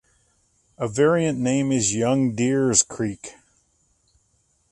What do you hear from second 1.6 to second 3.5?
is "Young Deers Creek".